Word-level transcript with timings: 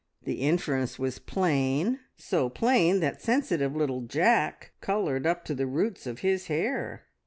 The 0.23 0.41
inference 0.41 0.97
was 0.97 1.19
plain, 1.19 1.99
so 2.17 2.49
plain 2.49 3.01
that 3.01 3.21
sensitive 3.21 3.75
little 3.75 4.01
Jack 4.01 4.71
coloured 4.81 5.27
up 5.27 5.45
to 5.45 5.53
the 5.53 5.67
roots 5.67 6.07
of 6.07 6.21
his 6.21 6.47
hair. 6.47 7.05